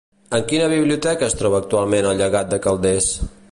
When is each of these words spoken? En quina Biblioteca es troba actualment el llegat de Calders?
En 0.37 0.45
quina 0.51 0.69
Biblioteca 0.71 1.27
es 1.27 1.37
troba 1.43 1.61
actualment 1.65 2.09
el 2.13 2.19
llegat 2.25 2.53
de 2.55 2.63
Calders? 2.67 3.15